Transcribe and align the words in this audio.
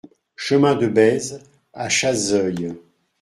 Chemin 0.35 0.73
de 0.73 0.87
Bèze 0.87 1.43
à 1.73 1.87
Chazeuil 1.87 2.73